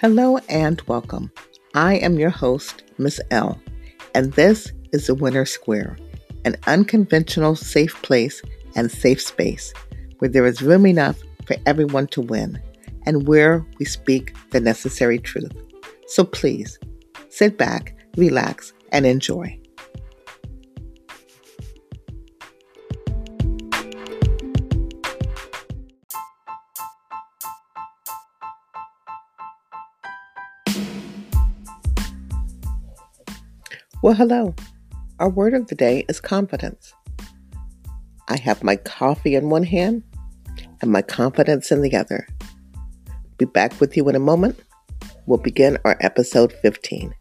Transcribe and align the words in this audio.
Hello 0.00 0.38
and 0.48 0.80
welcome. 0.82 1.28
I 1.74 1.94
am 1.96 2.20
your 2.20 2.30
host, 2.30 2.84
Miss 2.98 3.20
L, 3.32 3.60
and 4.14 4.32
this 4.34 4.70
is 4.92 5.08
the 5.08 5.14
Winner 5.16 5.44
Square, 5.44 5.98
an 6.44 6.54
unconventional 6.68 7.56
safe 7.56 8.00
place 8.02 8.40
and 8.76 8.92
safe 8.92 9.20
space 9.20 9.74
where 10.20 10.30
there 10.30 10.46
is 10.46 10.62
room 10.62 10.86
enough 10.86 11.18
for 11.46 11.56
everyone 11.66 12.06
to 12.08 12.20
win 12.20 12.62
and 13.06 13.26
where 13.26 13.66
we 13.80 13.84
speak 13.84 14.36
the 14.50 14.60
necessary 14.60 15.18
truth. 15.18 15.50
So 16.06 16.22
please 16.22 16.78
sit 17.28 17.58
back, 17.58 17.96
relax, 18.16 18.72
and 18.92 19.04
enjoy. 19.04 19.58
Well, 34.00 34.14
hello. 34.14 34.54
Our 35.18 35.28
word 35.28 35.54
of 35.54 35.66
the 35.66 35.74
day 35.74 36.04
is 36.08 36.20
confidence. 36.20 36.94
I 38.28 38.36
have 38.36 38.62
my 38.62 38.76
coffee 38.76 39.34
in 39.34 39.50
one 39.50 39.64
hand 39.64 40.04
and 40.80 40.92
my 40.92 41.02
confidence 41.02 41.72
in 41.72 41.82
the 41.82 41.96
other. 41.96 42.28
Be 43.38 43.44
back 43.44 43.80
with 43.80 43.96
you 43.96 44.08
in 44.08 44.14
a 44.14 44.20
moment. 44.20 44.60
We'll 45.26 45.40
begin 45.40 45.78
our 45.84 45.96
episode 46.00 46.52
15. 46.52 47.12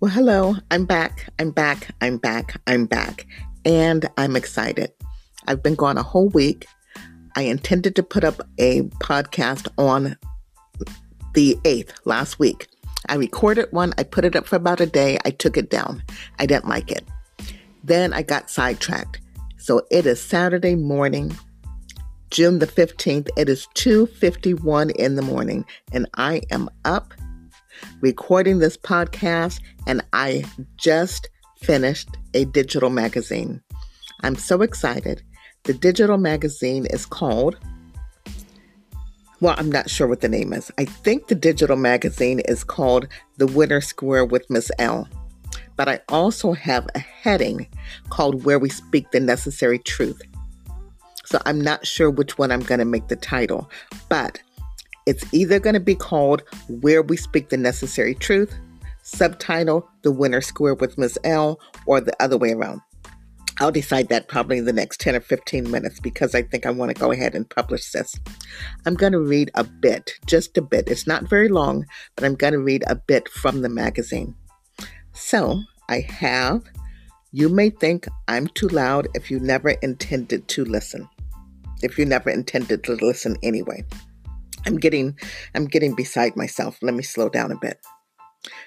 Well, 0.00 0.10
hello. 0.10 0.56
I'm 0.70 0.86
back. 0.86 1.28
I'm 1.38 1.50
back. 1.50 1.94
I'm 2.00 2.16
back. 2.16 2.58
I'm 2.66 2.86
back 2.86 3.26
and 3.64 4.08
I'm 4.16 4.36
excited. 4.36 4.92
I've 5.46 5.62
been 5.62 5.74
gone 5.74 5.98
a 5.98 6.02
whole 6.02 6.28
week. 6.28 6.66
I 7.36 7.42
intended 7.42 7.96
to 7.96 8.02
put 8.02 8.24
up 8.24 8.40
a 8.58 8.82
podcast 9.00 9.68
on 9.78 10.16
the 11.34 11.56
8th 11.64 11.92
last 12.04 12.38
week. 12.38 12.68
I 13.08 13.14
recorded 13.14 13.66
one, 13.72 13.92
I 13.98 14.04
put 14.04 14.24
it 14.24 14.36
up 14.36 14.46
for 14.46 14.56
about 14.56 14.80
a 14.80 14.86
day, 14.86 15.18
I 15.24 15.30
took 15.30 15.56
it 15.56 15.70
down. 15.70 16.02
I 16.38 16.46
didn't 16.46 16.68
like 16.68 16.90
it. 16.90 17.04
Then 17.82 18.12
I 18.12 18.22
got 18.22 18.50
sidetracked. 18.50 19.20
So 19.56 19.86
it 19.90 20.06
is 20.06 20.20
Saturday 20.20 20.74
morning, 20.74 21.36
June 22.30 22.58
the 22.58 22.66
15th. 22.66 23.28
It 23.36 23.48
is 23.48 23.66
2:51 23.74 24.90
in 24.90 25.16
the 25.16 25.22
morning 25.22 25.64
and 25.92 26.08
I 26.14 26.42
am 26.50 26.68
up 26.84 27.14
recording 28.00 28.58
this 28.58 28.76
podcast 28.76 29.60
and 29.86 30.02
I 30.12 30.44
just 30.76 31.28
finished 31.60 32.08
a 32.34 32.44
digital 32.46 32.90
magazine. 32.90 33.62
I'm 34.22 34.36
so 34.36 34.62
excited. 34.62 35.22
The 35.64 35.74
digital 35.74 36.18
magazine 36.18 36.86
is 36.86 37.06
called, 37.06 37.56
well, 39.40 39.54
I'm 39.58 39.70
not 39.70 39.90
sure 39.90 40.06
what 40.06 40.20
the 40.20 40.28
name 40.28 40.52
is. 40.52 40.70
I 40.78 40.84
think 40.84 41.26
the 41.26 41.34
digital 41.34 41.76
magazine 41.76 42.40
is 42.40 42.64
called 42.64 43.08
The 43.36 43.46
Winner 43.46 43.80
Square 43.80 44.26
with 44.26 44.48
Miss 44.50 44.70
L. 44.78 45.08
But 45.76 45.88
I 45.88 46.00
also 46.08 46.52
have 46.52 46.88
a 46.94 46.98
heading 46.98 47.66
called 48.10 48.44
Where 48.44 48.58
We 48.58 48.68
Speak 48.68 49.10
the 49.10 49.20
Necessary 49.20 49.78
Truth. 49.78 50.22
So 51.24 51.40
I'm 51.46 51.60
not 51.60 51.86
sure 51.86 52.10
which 52.10 52.38
one 52.38 52.52
I'm 52.52 52.62
going 52.62 52.78
to 52.80 52.84
make 52.84 53.08
the 53.08 53.16
title, 53.16 53.70
but 54.08 54.40
it's 55.06 55.24
either 55.32 55.58
going 55.58 55.74
to 55.74 55.80
be 55.80 55.94
called 55.94 56.42
Where 56.68 57.02
We 57.02 57.16
Speak 57.16 57.48
the 57.48 57.56
Necessary 57.56 58.14
Truth 58.14 58.54
subtitle 59.02 59.88
The 60.02 60.12
Winner 60.12 60.40
Square 60.40 60.76
with 60.76 60.98
Miss 60.98 61.18
L 61.24 61.60
or 61.86 62.00
the 62.00 62.14
other 62.20 62.38
way 62.38 62.52
around. 62.52 62.80
I'll 63.60 63.70
decide 63.70 64.08
that 64.08 64.28
probably 64.28 64.58
in 64.58 64.64
the 64.64 64.72
next 64.72 65.00
10 65.00 65.14
or 65.14 65.20
15 65.20 65.70
minutes 65.70 66.00
because 66.00 66.34
I 66.34 66.42
think 66.42 66.64
I 66.64 66.70
want 66.70 66.94
to 66.94 67.00
go 67.00 67.12
ahead 67.12 67.34
and 67.34 67.48
publish 67.48 67.90
this. 67.92 68.18
I'm 68.86 68.94
going 68.94 69.12
to 69.12 69.20
read 69.20 69.50
a 69.54 69.62
bit, 69.62 70.12
just 70.26 70.56
a 70.56 70.62
bit. 70.62 70.88
It's 70.88 71.06
not 71.06 71.28
very 71.28 71.48
long, 71.48 71.86
but 72.16 72.24
I'm 72.24 72.34
going 72.34 72.54
to 72.54 72.58
read 72.58 72.82
a 72.86 72.96
bit 72.96 73.28
from 73.28 73.60
the 73.60 73.68
magazine. 73.68 74.34
So 75.12 75.60
I 75.88 76.00
have, 76.00 76.62
you 77.30 77.48
may 77.48 77.70
think 77.70 78.08
I'm 78.26 78.46
too 78.48 78.68
loud 78.68 79.06
if 79.14 79.30
you 79.30 79.38
never 79.38 79.70
intended 79.82 80.48
to 80.48 80.64
listen. 80.64 81.08
If 81.82 81.98
you 81.98 82.06
never 82.06 82.30
intended 82.30 82.82
to 82.84 82.94
listen 82.94 83.36
anyway. 83.42 83.84
I'm 84.64 84.78
getting 84.78 85.18
I'm 85.54 85.66
getting 85.66 85.94
beside 85.94 86.36
myself. 86.36 86.78
Let 86.82 86.94
me 86.94 87.02
slow 87.02 87.28
down 87.28 87.50
a 87.50 87.56
bit. 87.56 87.78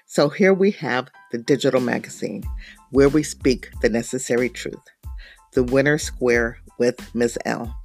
So 0.06 0.30
here 0.30 0.54
we 0.54 0.72
have 0.72 1.10
the 1.32 1.38
digital 1.38 1.82
magazine 1.82 2.44
where 2.92 3.10
we 3.10 3.24
speak 3.24 3.70
the 3.82 3.90
necessary 3.90 4.50
truth. 4.50 4.84
The 5.54 5.64
Winner 5.64 5.98
Square 5.98 6.60
with 6.78 7.14
Ms. 7.16 7.38
L. 7.46 7.76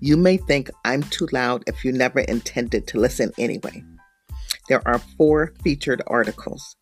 You 0.00 0.16
may 0.16 0.36
think 0.36 0.70
I'm 0.84 1.02
too 1.02 1.28
loud 1.32 1.64
if 1.66 1.84
you 1.84 1.92
never 1.92 2.20
intended 2.20 2.86
to 2.88 3.00
listen 3.00 3.32
anyway. 3.38 3.84
There 4.68 4.86
are 4.86 4.98
four 5.16 5.54
featured 5.62 6.02
articles. 6.06 6.76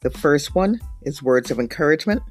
The 0.00 0.10
first 0.10 0.54
one 0.54 0.80
is 1.02 1.22
words 1.22 1.50
of 1.50 1.58
encouragement. 1.58 2.22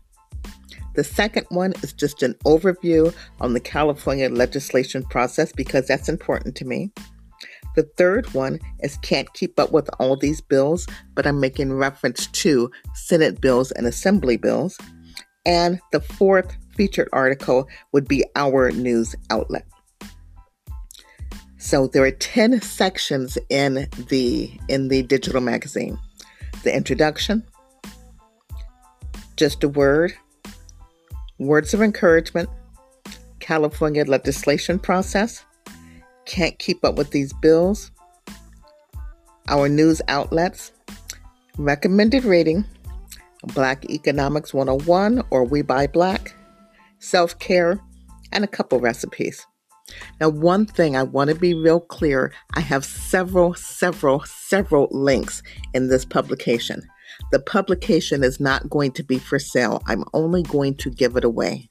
The 0.96 1.04
second 1.04 1.46
one 1.50 1.74
is 1.84 1.94
just 1.94 2.24
an 2.24 2.34
overview 2.46 3.14
on 3.40 3.54
the 3.54 3.60
California 3.60 4.30
legislation 4.30 5.04
process 5.04 5.52
because 5.52 5.88
that's 5.88 6.10
important 6.10 6.56
to 6.56 6.66
me. 6.66 6.92
The 7.78 7.84
third 7.96 8.34
one 8.34 8.60
is 8.80 8.98
can't 9.04 9.32
keep 9.34 9.60
up 9.60 9.72
with 9.72 9.88
all 10.00 10.16
these 10.16 10.42
bills, 10.42 10.88
but 11.14 11.28
I'm 11.28 11.40
making 11.40 11.74
reference 11.74 12.26
to 12.26 12.72
Senate 12.96 13.40
bills 13.40 13.70
and 13.70 13.86
Assembly 13.86 14.36
bills. 14.36 14.80
And 15.46 15.80
the 15.92 16.00
fourth 16.00 16.58
featured 16.76 17.08
article 17.14 17.68
would 17.94 18.08
be 18.08 18.26
our 18.36 18.72
news 18.72 19.16
outlet. 19.30 19.68
So 21.60 21.86
there 21.86 22.04
are 22.04 22.10
10 22.10 22.62
sections 22.62 23.38
in 23.52 23.88
the 24.10 24.52
in 24.70 24.88
the 24.88 25.04
digital 25.04 25.42
magazine. 25.42 26.00
The 26.64 26.76
introduction, 26.76 27.44
just 29.36 29.64
a 29.64 29.70
word, 29.70 30.16
words 31.38 31.76
of 31.76 31.84
encouragement, 31.84 32.50
California 33.40 34.04
legislation 34.04 34.80
process, 34.80 35.46
can't 36.28 36.60
keep 36.60 36.86
up 36.86 36.96
with 36.96 37.10
these 37.12 37.34
bills. 37.34 37.92
Our 39.48 39.70
news 39.70 40.02
outlets, 40.08 40.72
recommended 41.58 42.26
reading, 42.26 42.66
Black 43.54 43.90
Economics 43.90 44.54
101 44.54 45.24
or 45.32 45.46
We 45.46 45.62
Buy 45.62 45.88
Black, 45.88 46.36
self 47.00 47.40
care, 47.40 47.80
and 48.32 48.44
a 48.44 48.48
couple 48.48 48.80
recipes. 48.80 49.48
Now, 50.20 50.30
one 50.30 50.66
thing 50.66 50.98
I 50.98 51.04
want 51.04 51.30
to 51.30 51.36
be 51.36 51.54
real 51.54 51.80
clear 51.80 52.34
I 52.56 52.60
have 52.60 52.84
several, 52.84 53.54
several, 53.54 54.24
several 54.26 54.90
links 54.92 55.42
in 55.74 55.88
this 55.88 56.04
publication. 56.04 56.82
The 57.32 57.40
publication 57.40 58.24
is 58.24 58.40
not 58.40 58.70
going 58.70 58.92
to 58.92 59.04
be 59.04 59.18
for 59.18 59.40
sale, 59.40 59.82
I'm 59.88 60.04
only 60.14 60.44
going 60.44 60.76
to 60.76 60.90
give 60.90 61.16
it 61.16 61.24
away. 61.24 61.70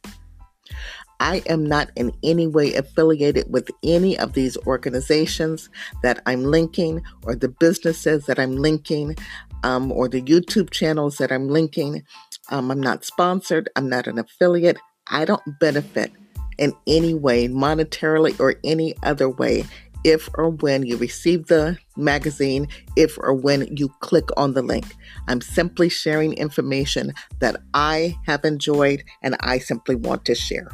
I 1.20 1.42
am 1.46 1.64
not 1.64 1.90
in 1.96 2.12
any 2.22 2.46
way 2.46 2.74
affiliated 2.74 3.46
with 3.50 3.70
any 3.82 4.18
of 4.18 4.34
these 4.34 4.56
organizations 4.66 5.68
that 6.02 6.22
I'm 6.26 6.44
linking, 6.44 7.02
or 7.24 7.34
the 7.34 7.48
businesses 7.48 8.26
that 8.26 8.38
I'm 8.38 8.56
linking, 8.56 9.16
um, 9.64 9.90
or 9.92 10.08
the 10.08 10.22
YouTube 10.22 10.70
channels 10.70 11.18
that 11.18 11.32
I'm 11.32 11.48
linking. 11.48 12.04
Um, 12.50 12.70
I'm 12.70 12.80
not 12.80 13.04
sponsored, 13.04 13.68
I'm 13.76 13.88
not 13.88 14.06
an 14.06 14.18
affiliate. 14.18 14.78
I 15.08 15.24
don't 15.24 15.42
benefit 15.60 16.12
in 16.58 16.72
any 16.86 17.14
way, 17.14 17.48
monetarily 17.48 18.38
or 18.40 18.56
any 18.64 18.94
other 19.02 19.28
way, 19.28 19.64
if 20.04 20.28
or 20.34 20.50
when 20.50 20.84
you 20.84 20.96
receive 20.96 21.46
the 21.46 21.76
magazine, 21.96 22.68
if 22.96 23.18
or 23.18 23.34
when 23.34 23.76
you 23.76 23.88
click 24.00 24.28
on 24.36 24.54
the 24.54 24.62
link. 24.62 24.86
I'm 25.28 25.40
simply 25.40 25.88
sharing 25.88 26.32
information 26.34 27.12
that 27.40 27.56
I 27.74 28.16
have 28.26 28.44
enjoyed 28.44 29.02
and 29.22 29.36
I 29.40 29.58
simply 29.58 29.96
want 29.96 30.24
to 30.26 30.34
share. 30.34 30.70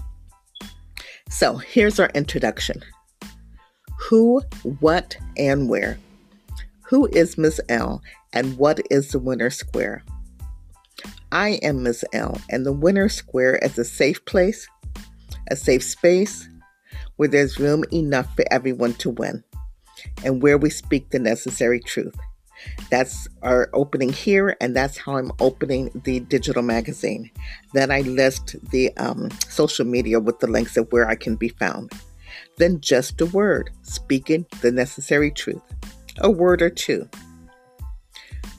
So 1.32 1.56
here's 1.56 1.99
our 1.99 2.11
introduction 2.14 2.84
Who, 3.99 4.43
what, 4.81 5.17
and 5.38 5.67
where. 5.67 5.99
Who 6.82 7.06
is 7.06 7.38
Miss 7.38 7.58
L 7.70 8.02
and 8.34 8.58
what 8.58 8.81
is 8.90 9.08
the 9.08 9.19
Winner 9.19 9.49
Square? 9.49 10.05
I 11.32 11.58
am 11.62 11.82
Miss 11.82 12.05
L, 12.12 12.38
and 12.50 12.67
the 12.67 12.73
Winner 12.73 13.08
Square 13.08 13.56
is 13.62 13.79
a 13.79 13.84
safe 13.84 14.23
place, 14.26 14.69
a 15.50 15.56
safe 15.56 15.82
space 15.82 16.46
where 17.17 17.31
there's 17.31 17.58
room 17.58 17.82
enough 17.90 18.37
for 18.37 18.44
everyone 18.50 18.93
to 18.94 19.08
win, 19.08 19.43
and 20.25 20.43
where 20.43 20.58
we 20.58 20.69
speak 20.69 21.08
the 21.08 21.19
necessary 21.19 21.81
truth. 21.81 22.14
That's 22.91 23.26
our 23.43 23.70
opening 23.73 24.12
here, 24.12 24.56
and 24.61 24.76
that's 24.76 24.99
how 24.99 25.17
I'm 25.17 25.32
opening 25.41 25.91
the 26.05 26.20
digital 26.20 26.62
magazine. 26.62 27.31
Then 27.73 27.91
I 27.91 28.03
list 28.03 28.56
the 28.70 28.94
um, 28.97 29.31
social 29.49 29.87
media 29.87 30.20
with 30.20 30.41
the 30.41 30.47
links 30.47 30.76
of 30.76 30.91
where 30.93 31.09
I 31.09 31.14
can 31.14 31.37
be 31.37 31.49
found. 31.49 31.93
Then 32.59 32.81
just 32.81 33.20
a 33.20 33.26
word, 33.26 33.70
speaking 33.82 34.47
the 34.61 34.70
necessary 34.70 35.31
truth, 35.31 35.62
a 36.19 36.31
word 36.31 36.61
or 36.61 36.70
two. 36.70 37.09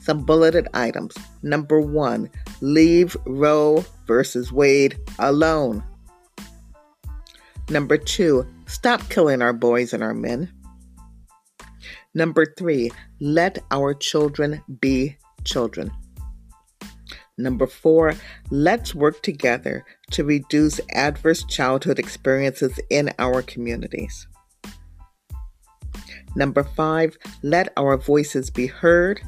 Some 0.00 0.24
bulleted 0.24 0.68
items. 0.74 1.16
Number 1.42 1.80
one, 1.80 2.28
leave 2.60 3.16
Roe 3.24 3.84
versus 4.06 4.52
Wade 4.52 4.98
alone. 5.18 5.82
Number 7.70 7.96
two, 7.96 8.46
stop 8.66 9.08
killing 9.08 9.40
our 9.40 9.54
boys 9.54 9.94
and 9.94 10.02
our 10.02 10.12
men. 10.12 10.52
Number 12.14 12.46
three, 12.56 12.90
let 13.20 13.58
our 13.70 13.92
children 13.92 14.62
be 14.80 15.16
children. 15.44 15.90
Number 17.36 17.66
four, 17.66 18.14
let's 18.50 18.94
work 18.94 19.20
together 19.22 19.84
to 20.12 20.22
reduce 20.22 20.80
adverse 20.92 21.44
childhood 21.44 21.98
experiences 21.98 22.78
in 22.90 23.10
our 23.18 23.42
communities. 23.42 24.28
Number 26.36 26.62
five, 26.62 27.16
let 27.42 27.72
our 27.76 27.96
voices 27.96 28.50
be 28.50 28.66
heard. 28.66 29.20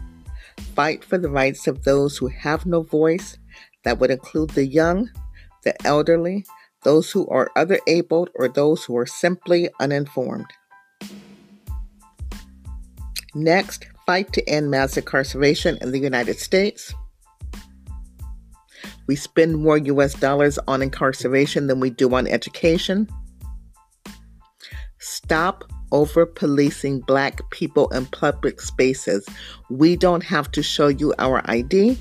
Fight 0.74 1.04
for 1.04 1.18
the 1.18 1.30
rights 1.30 1.66
of 1.66 1.82
those 1.82 2.16
who 2.16 2.28
have 2.28 2.66
no 2.66 2.82
voice. 2.82 3.38
That 3.84 3.98
would 3.98 4.10
include 4.10 4.50
the 4.50 4.66
young, 4.66 5.10
the 5.64 5.74
elderly, 5.86 6.44
those 6.84 7.10
who 7.10 7.26
are 7.28 7.50
other 7.56 7.80
abled, 7.88 8.30
or 8.34 8.48
those 8.48 8.84
who 8.84 8.96
are 8.96 9.06
simply 9.06 9.68
uninformed. 9.80 10.46
Next, 13.36 13.86
fight 14.06 14.32
to 14.32 14.48
end 14.48 14.70
mass 14.70 14.96
incarceration 14.96 15.76
in 15.82 15.92
the 15.92 15.98
United 15.98 16.38
States. 16.38 16.94
We 19.06 19.14
spend 19.14 19.58
more 19.58 19.76
US 19.76 20.14
dollars 20.14 20.58
on 20.66 20.80
incarceration 20.80 21.66
than 21.66 21.78
we 21.78 21.90
do 21.90 22.14
on 22.14 22.26
education. 22.26 23.06
Stop 25.00 25.64
over 25.92 26.24
policing 26.24 27.00
black 27.00 27.42
people 27.50 27.88
in 27.90 28.06
public 28.06 28.58
spaces. 28.58 29.28
We 29.68 29.96
don't 29.96 30.24
have 30.24 30.50
to 30.52 30.62
show 30.62 30.88
you 30.88 31.12
our 31.18 31.42
ID 31.44 31.98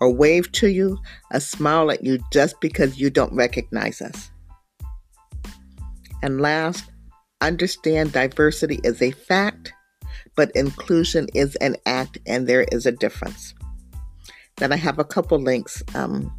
or 0.00 0.10
wave 0.10 0.50
to 0.52 0.68
you, 0.68 0.96
a 1.32 1.40
smile 1.42 1.90
at 1.90 2.02
you 2.02 2.18
just 2.32 2.58
because 2.62 2.98
you 2.98 3.10
don't 3.10 3.34
recognize 3.34 4.00
us. 4.00 4.30
And 6.22 6.40
last, 6.40 6.90
understand 7.42 8.12
diversity 8.12 8.80
is 8.82 9.02
a 9.02 9.10
fact, 9.10 9.74
but 10.36 10.50
inclusion 10.52 11.28
is 11.34 11.56
an 11.56 11.76
act, 11.86 12.18
and 12.26 12.46
there 12.46 12.66
is 12.72 12.86
a 12.86 12.92
difference. 12.92 13.54
Then 14.56 14.72
I 14.72 14.76
have 14.76 14.98
a 14.98 15.04
couple 15.04 15.38
links 15.38 15.82
um, 15.94 16.32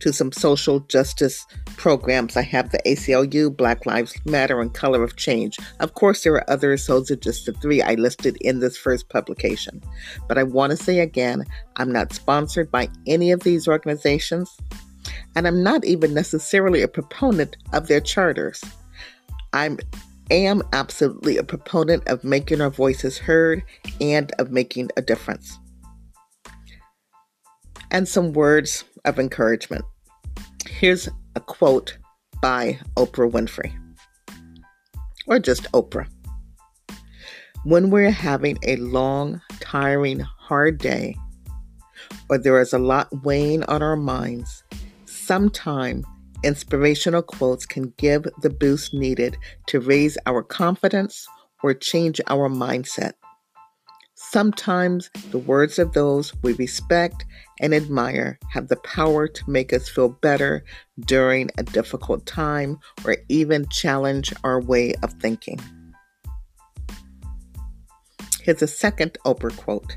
to 0.00 0.12
some 0.12 0.32
social 0.32 0.80
justice 0.80 1.46
programs. 1.76 2.36
I 2.36 2.42
have 2.42 2.70
the 2.70 2.80
ACLU, 2.86 3.56
Black 3.56 3.86
Lives 3.86 4.14
Matter, 4.24 4.60
and 4.60 4.72
Color 4.72 5.02
of 5.02 5.16
Change. 5.16 5.58
Of 5.80 5.94
course, 5.94 6.22
there 6.22 6.34
are 6.34 6.50
others, 6.50 6.86
those 6.86 7.10
are 7.10 7.16
just 7.16 7.46
the 7.46 7.52
three 7.52 7.82
I 7.82 7.94
listed 7.94 8.36
in 8.40 8.60
this 8.60 8.76
first 8.76 9.08
publication. 9.08 9.82
But 10.26 10.38
I 10.38 10.42
want 10.42 10.70
to 10.70 10.76
say 10.76 11.00
again, 11.00 11.44
I'm 11.76 11.92
not 11.92 12.12
sponsored 12.12 12.70
by 12.70 12.88
any 13.06 13.30
of 13.30 13.40
these 13.40 13.68
organizations, 13.68 14.56
and 15.34 15.46
I'm 15.46 15.62
not 15.62 15.84
even 15.84 16.14
necessarily 16.14 16.82
a 16.82 16.88
proponent 16.88 17.56
of 17.72 17.88
their 17.88 18.00
charters. 18.00 18.62
I 19.52 19.76
am 20.30 20.62
absolutely 20.72 21.36
a 21.36 21.42
proponent 21.42 22.06
of 22.08 22.24
making 22.24 22.60
our 22.60 22.70
voices 22.70 23.18
heard 23.18 23.62
and 24.00 24.32
of 24.38 24.50
making 24.50 24.90
a 24.96 25.02
difference 25.02 25.58
and 27.90 28.08
some 28.08 28.32
words 28.32 28.84
of 29.04 29.18
encouragement. 29.18 29.84
Here's 30.66 31.08
a 31.34 31.40
quote 31.40 31.98
by 32.42 32.78
Oprah 32.96 33.30
Winfrey, 33.30 33.72
or 35.26 35.38
just 35.38 35.70
Oprah. 35.72 36.08
When 37.64 37.90
we're 37.90 38.10
having 38.10 38.58
a 38.62 38.76
long, 38.76 39.40
tiring, 39.60 40.20
hard 40.20 40.78
day, 40.78 41.16
or 42.30 42.38
there 42.38 42.60
is 42.60 42.72
a 42.72 42.78
lot 42.78 43.08
weighing 43.24 43.64
on 43.64 43.82
our 43.82 43.96
minds, 43.96 44.62
sometime 45.06 46.04
inspirational 46.42 47.22
quotes 47.22 47.66
can 47.66 47.92
give 47.96 48.26
the 48.42 48.50
boost 48.50 48.94
needed 48.94 49.36
to 49.66 49.80
raise 49.80 50.16
our 50.26 50.42
confidence 50.42 51.26
or 51.62 51.74
change 51.74 52.20
our 52.28 52.48
mindset. 52.48 53.12
Sometimes 54.14 55.10
the 55.30 55.38
words 55.38 55.78
of 55.78 55.92
those 55.92 56.34
we 56.42 56.52
respect 56.54 57.24
and 57.60 57.74
admire 57.74 58.38
have 58.50 58.68
the 58.68 58.76
power 58.76 59.28
to 59.28 59.50
make 59.50 59.72
us 59.72 59.88
feel 59.88 60.08
better 60.08 60.64
during 61.00 61.50
a 61.56 61.62
difficult 61.62 62.26
time 62.26 62.78
or 63.04 63.16
even 63.28 63.66
challenge 63.68 64.32
our 64.44 64.60
way 64.60 64.94
of 65.02 65.12
thinking. 65.14 65.58
Here's 68.42 68.62
a 68.62 68.66
second 68.66 69.16
Oprah 69.24 69.56
quote 69.56 69.96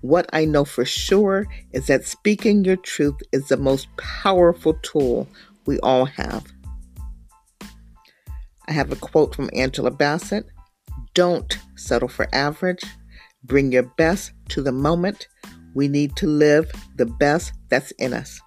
What 0.00 0.28
I 0.32 0.44
know 0.44 0.64
for 0.64 0.84
sure 0.84 1.46
is 1.72 1.86
that 1.86 2.06
speaking 2.06 2.64
your 2.64 2.76
truth 2.76 3.16
is 3.32 3.48
the 3.48 3.56
most 3.56 3.88
powerful 3.96 4.74
tool 4.82 5.28
we 5.66 5.78
all 5.80 6.04
have. 6.04 6.44
I 8.68 8.72
have 8.72 8.90
a 8.90 8.96
quote 8.96 9.34
from 9.34 9.50
Angela 9.52 9.90
Bassett 9.90 10.46
Don't 11.14 11.58
settle 11.76 12.08
for 12.08 12.28
average 12.32 12.82
Bring 13.44 13.70
your 13.70 13.84
best 13.84 14.32
to 14.48 14.62
the 14.62 14.72
moment. 14.72 15.28
We 15.74 15.86
need 15.86 16.16
to 16.16 16.26
live 16.26 16.70
the 16.96 17.06
best 17.06 17.52
that's 17.68 17.92
in 17.92 18.12
us. 18.12 18.40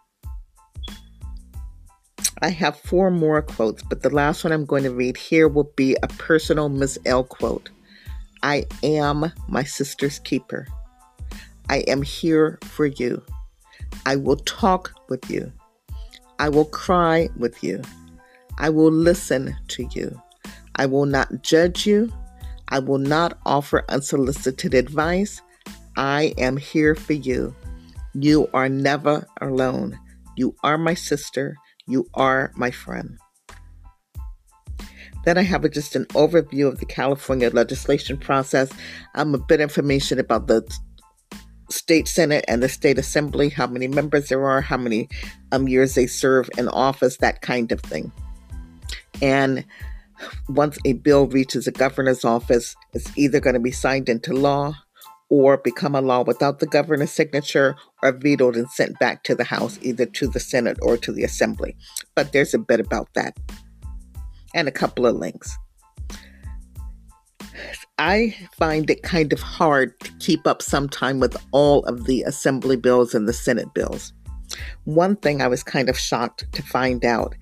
I 2.41 2.49
have 2.49 2.79
four 2.79 3.11
more 3.11 3.41
quotes, 3.41 3.83
but 3.83 4.01
the 4.01 4.09
last 4.09 4.43
one 4.43 4.51
I'm 4.51 4.65
going 4.65 4.83
to 4.83 4.93
read 4.93 5.15
here 5.15 5.47
will 5.47 5.71
be 5.75 5.95
a 6.03 6.07
personal 6.07 6.69
Miss 6.69 6.97
L 7.05 7.23
quote. 7.23 7.69
I 8.43 8.65
am 8.83 9.31
my 9.47 9.63
sister's 9.63 10.19
keeper. 10.19 10.67
I 11.69 11.77
am 11.87 12.01
here 12.01 12.57
for 12.63 12.87
you. 12.87 13.23
I 14.05 14.15
will 14.15 14.37
talk 14.37 14.91
with 15.07 15.29
you. 15.29 15.51
I 16.39 16.49
will 16.49 16.65
cry 16.65 17.29
with 17.37 17.63
you. 17.63 17.81
I 18.57 18.69
will 18.69 18.91
listen 18.91 19.55
to 19.69 19.87
you. 19.91 20.19
I 20.75 20.87
will 20.87 21.05
not 21.05 21.43
judge 21.43 21.85
you. 21.85 22.11
I 22.69 22.79
will 22.79 22.97
not 22.97 23.37
offer 23.45 23.85
unsolicited 23.89 24.73
advice. 24.73 25.41
I 25.95 26.33
am 26.37 26.57
here 26.57 26.95
for 26.95 27.13
you. 27.13 27.55
You 28.13 28.49
are 28.53 28.69
never 28.69 29.27
alone. 29.39 29.99
You 30.37 30.55
are 30.63 30.77
my 30.77 30.93
sister. 30.95 31.55
You 31.85 32.07
are 32.15 32.51
my 32.55 32.71
friend. 32.71 33.17
Then 35.25 35.37
I 35.37 35.43
have 35.43 35.69
just 35.71 35.95
an 35.95 36.05
overview 36.05 36.67
of 36.67 36.79
the 36.79 36.85
California 36.85 37.49
legislation 37.49 38.17
process. 38.17 38.71
Um, 39.15 39.35
a 39.35 39.37
bit 39.37 39.59
information 39.59 40.19
about 40.19 40.47
the 40.47 40.67
state 41.69 42.07
senate 42.07 42.45
and 42.47 42.63
the 42.63 42.69
state 42.69 42.97
assembly, 42.97 43.49
how 43.49 43.67
many 43.67 43.87
members 43.87 44.29
there 44.29 44.45
are, 44.45 44.61
how 44.61 44.77
many 44.77 45.09
um, 45.51 45.67
years 45.67 45.95
they 45.95 46.07
serve 46.07 46.49
in 46.57 46.67
office, 46.69 47.17
that 47.17 47.41
kind 47.41 47.71
of 47.71 47.79
thing. 47.81 48.11
And 49.21 49.65
once 50.47 50.77
a 50.85 50.93
bill 50.93 51.27
reaches 51.27 51.65
the 51.65 51.71
governor's 51.71 52.25
office, 52.25 52.75
it's 52.93 53.15
either 53.17 53.39
going 53.39 53.53
to 53.53 53.59
be 53.59 53.71
signed 53.71 54.09
into 54.09 54.33
law 54.33 54.73
or 55.29 55.57
become 55.57 55.95
a 55.95 56.01
law 56.01 56.23
without 56.23 56.59
the 56.59 56.65
governor's 56.65 57.11
signature 57.11 57.75
or 58.01 58.11
vetoed 58.11 58.55
and 58.55 58.69
sent 58.71 58.97
back 58.99 59.23
to 59.23 59.35
the 59.35 59.43
House, 59.43 59.77
either 59.81 60.05
to 60.05 60.27
the 60.27 60.39
Senate 60.39 60.77
or 60.81 60.97
to 60.97 61.11
the 61.11 61.23
Assembly. 61.23 61.75
But 62.15 62.33
there's 62.33 62.53
a 62.53 62.59
bit 62.59 62.79
about 62.79 63.13
that 63.13 63.37
and 64.55 64.67
a 64.67 64.71
couple 64.71 65.05
of 65.05 65.15
links. 65.15 65.55
I 67.99 68.35
find 68.57 68.89
it 68.89 69.03
kind 69.03 69.31
of 69.33 69.41
hard 69.41 69.99
to 69.99 70.11
keep 70.19 70.47
up 70.47 70.61
sometime 70.61 71.19
with 71.19 71.35
all 71.51 71.83
of 71.83 72.05
the 72.05 72.23
Assembly 72.23 72.77
bills 72.77 73.13
and 73.13 73.27
the 73.27 73.33
Senate 73.33 73.73
bills. 73.73 74.13
One 74.85 75.17
thing 75.17 75.41
I 75.41 75.49
was 75.49 75.63
kind 75.63 75.89
of 75.89 75.99
shocked 75.99 76.45
to 76.53 76.63
find 76.63 77.03
out 77.03 77.35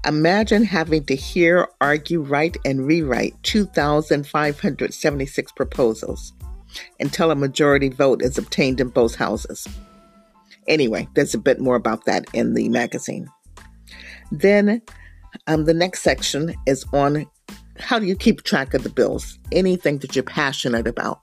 Imagine 0.07 0.62
having 0.62 1.05
to 1.07 1.17
hear, 1.17 1.67
argue, 1.81 2.23
write, 2.23 2.57
and 2.65 2.87
rewrite 2.87 3.35
2,576 3.43 5.53
proposals 5.53 6.33
until 7.00 7.33
a 7.33 7.35
majority 7.35 7.88
vote 7.88 8.23
is 8.23 8.38
obtained 8.38 8.81
in 8.81 8.91
both 8.91 9.17
houses. 9.17 9.67
Anyway, 10.69 11.09
there's 11.15 11.35
a 11.35 11.39
bit 11.39 11.61
more 11.61 11.77
about 11.77 12.05
that 12.05 12.27
in 12.33 12.55
the 12.55 12.69
magazine. 12.69 13.29
Then 14.31 14.83
um, 15.47 15.65
the 15.65 15.75
next 15.75 16.03
section 16.03 16.55
is 16.67 16.85
on 16.93 17.27
how 17.79 17.99
do 17.99 18.07
you 18.07 18.17
keep 18.17 18.43
track 18.43 18.75
of 18.75 18.83
the 18.83 18.89
bills? 18.89 19.39
Anything 19.53 19.99
that 19.99 20.17
you're 20.17 20.23
passionate 20.23 20.87
about. 20.87 21.21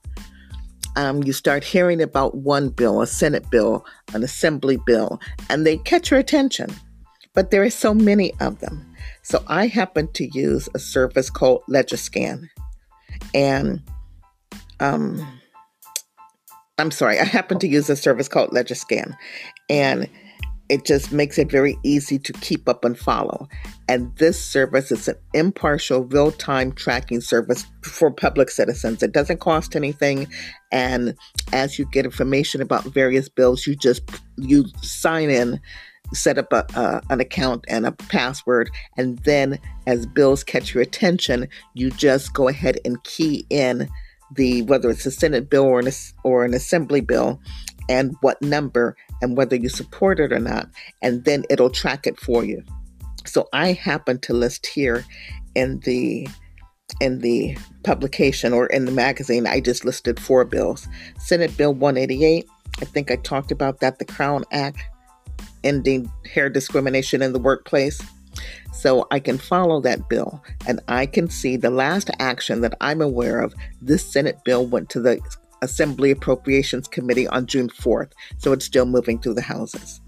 Um, 0.96 1.24
you 1.24 1.34
start 1.34 1.64
hearing 1.64 2.02
about 2.02 2.36
one 2.36 2.70
bill, 2.70 3.02
a 3.02 3.08
Senate 3.08 3.50
bill, 3.50 3.84
an 4.14 4.24
Assembly 4.24 4.78
bill, 4.86 5.20
and 5.50 5.66
they 5.66 5.78
catch 5.78 6.12
your 6.12 6.20
attention. 6.20 6.70
But 7.34 7.50
there 7.50 7.64
are 7.64 7.70
so 7.72 7.96
many 7.96 8.32
of 8.40 8.60
them. 8.60 8.94
So 9.24 9.44
I 9.48 9.66
happen 9.66 10.12
to 10.14 10.30
use 10.38 10.70
a 10.76 10.80
service 10.80 11.32
called 11.32 11.64
Legiscan. 11.68 12.48
And 13.34 13.82
um, 14.80 15.26
I'm 16.77 16.92
sorry, 16.92 17.20
I 17.20 17.24
happen 17.24 17.60
to 17.60 17.68
use 17.68 17.89
a 17.89 17.96
service 17.96 18.27
called 18.27 18.50
Legiscan. 18.50 19.15
And 19.70 20.10
it 20.70 20.86
just 20.86 21.12
makes 21.12 21.38
it 21.38 21.51
very 21.51 21.77
easy 21.84 22.18
to 22.18 22.34
keep 22.34 22.68
up 22.68 22.84
and 22.84 22.98
follow. 22.98 23.48
And 23.88 24.15
this 24.18 24.44
service 24.44 24.92
is 24.92 25.08
an 25.08 25.15
impartial, 25.34 26.06
real 26.06 26.32
time 26.32 26.72
tracking 26.72 27.22
service 27.22 27.65
for 27.84 28.10
public 28.10 28.50
citizens. 28.50 29.03
It 29.03 29.12
doesn't 29.12 29.39
cost 29.39 29.75
anything. 29.75 30.27
And 30.72 31.15
as 31.51 31.77
you 31.77 31.86
get 31.86 32.06
information 32.06 32.62
about 32.62 32.86
various 32.86 33.30
bills, 33.30 33.68
you 33.68 33.75
just 33.75 34.01
you 34.38 34.65
sign 34.82 35.30
in 35.30 35.60
set 36.13 36.38
up 36.38 36.51
a, 36.53 36.65
uh, 36.75 37.01
an 37.10 37.20
account 37.20 37.65
and 37.68 37.86
a 37.86 37.92
password 37.92 38.70
and 38.98 39.18
then 39.20 39.58
as 39.88 40.06
bills 40.06 40.44
catch 40.44 40.74
your 40.74 40.84
attention 40.84 41.48
you 41.74 41.89
just 41.92 42.34
go 42.34 42.48
ahead 42.48 42.77
and 42.86 43.03
key 43.03 43.48
in 43.50 43.89
the 44.36 44.62
whether 44.63 44.90
it's 44.90 45.06
a 45.06 45.12
senate 45.12 45.50
bill 45.50 45.63
or 45.63 45.80
an, 45.80 45.90
or 46.24 46.46
an 46.46 46.54
assembly 46.54 47.02
bill 47.02 47.40
and 47.90 48.16
what 48.22 48.42
number 48.42 48.96
and 49.22 49.38
whether 49.38 49.56
you 49.56 49.70
support 49.70 50.20
it 50.20 50.32
or 50.32 50.40
not, 50.40 50.70
and 51.02 51.25
then 51.25 51.44
it'll 51.50 51.70
track 51.70 52.08
it 52.08 52.20
for 52.20 52.44
you. 52.44 52.63
So 53.25 53.48
I 53.54 53.74
happen 53.74 54.20
to 54.22 54.34
list 54.34 54.68
here 54.68 55.06
in 55.56 55.80
the 55.80 56.28
in 57.00 57.20
the 57.20 57.58
publication 57.84 58.54
or 58.54 58.68
in 58.68 58.86
the 58.86 58.92
magazine, 58.92 59.48
I 59.48 59.60
just 59.60 59.86
listed 59.86 60.20
four 60.20 60.46
bills. 60.46 60.88
Senate 61.18 61.56
Bill 61.58 61.74
188, 61.74 62.46
I 62.82 62.86
think 62.86 63.10
I 63.10 63.16
talked 63.18 63.52
about 63.52 63.80
that, 63.80 64.00
the 64.00 64.06
Crown 64.06 64.44
Act 64.52 64.80
ending 65.63 66.12
hair 66.32 66.50
discrimination 66.50 67.22
in 67.22 67.34
the 67.34 67.40
workplace. 67.40 68.02
So 68.74 69.08
I 69.12 69.20
can 69.20 69.38
follow 69.38 69.82
that 69.82 70.10
bill 70.10 70.44
and 70.68 70.80
I 70.88 71.06
can 71.06 71.30
see 71.30 71.58
the 71.58 71.70
last 71.70 72.10
action 72.20 72.62
that 72.62 72.76
I'm 72.82 73.02
aware 73.02 73.42
of. 73.42 73.54
This 73.82 74.06
Senate 74.06 74.40
bill 74.44 74.66
went 74.66 74.90
to 74.92 75.02
the 75.02 75.20
Assembly 75.62 76.12
Appropriations 76.12 76.88
Committee 76.88 77.28
on 77.28 77.46
June 77.46 77.70
4th, 77.70 78.12
so 78.38 78.52
it's 78.52 78.66
still 78.66 78.86
moving 78.86 79.18
through 79.18 79.36
the 79.36 79.42
houses. 79.42 80.02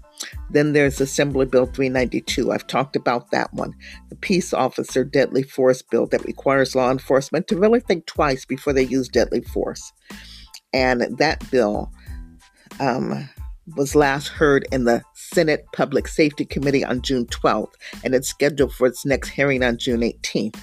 Then 0.50 0.72
there's 0.72 1.00
Assembly 1.00 1.46
Bill 1.46 1.66
392. 1.66 2.52
I've 2.52 2.66
talked 2.66 2.96
about 2.96 3.30
that 3.30 3.52
one. 3.52 3.74
The 4.08 4.16
Peace 4.16 4.52
Officer 4.52 5.04
Deadly 5.04 5.42
Force 5.42 5.82
Bill 5.82 6.06
that 6.06 6.24
requires 6.24 6.74
law 6.74 6.90
enforcement 6.90 7.48
to 7.48 7.56
really 7.56 7.80
think 7.80 8.06
twice 8.06 8.44
before 8.44 8.72
they 8.72 8.84
use 8.84 9.08
deadly 9.08 9.42
force. 9.42 9.92
And 10.72 11.02
that 11.18 11.50
bill 11.50 11.90
um, 12.80 13.28
was 13.76 13.94
last 13.94 14.28
heard 14.28 14.66
in 14.72 14.84
the 14.84 15.02
Senate 15.36 15.66
Public 15.74 16.08
Safety 16.08 16.46
Committee 16.46 16.82
on 16.82 17.02
June 17.02 17.26
12th, 17.26 17.74
and 18.02 18.14
it's 18.14 18.26
scheduled 18.26 18.72
for 18.72 18.86
its 18.86 19.04
next 19.04 19.28
hearing 19.28 19.62
on 19.62 19.76
June 19.76 20.00
18th 20.00 20.58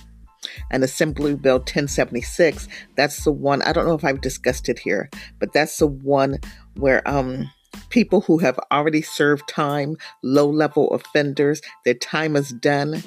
and 0.72 0.84
Assembly 0.84 1.36
Bill 1.36 1.58
1076. 1.58 2.68
That's 2.96 3.24
the 3.24 3.32
one, 3.32 3.62
I 3.62 3.72
don't 3.72 3.86
know 3.86 3.94
if 3.94 4.04
I've 4.04 4.22
discussed 4.22 4.70
it 4.70 4.80
here, 4.80 5.12
but 5.38 5.54
that's 5.54 5.78
the 5.78 5.86
one 5.86 6.40
where 6.74 7.08
um, 7.08 7.52
people 7.90 8.22
who 8.22 8.40
have 8.40 8.60
already 8.72 9.04
served 9.04 9.48
time, 9.48 9.96
low 10.24 10.50
level 10.50 10.90
offenders, 10.90 11.62
their 11.86 11.94
time 11.94 12.36
is 12.36 12.50
done. 12.50 13.04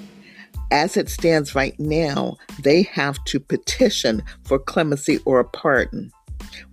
As 0.71 0.97
it 0.97 1.09
stands 1.09 1.57
right 1.57 1.75
now, 1.81 2.37
they 2.63 2.83
have 2.83 3.19
to 3.25 3.41
petition 3.41 4.23
for 4.45 4.61
clemency 4.61 5.19
or 5.25 5.41
a 5.41 5.45
pardon 5.45 6.13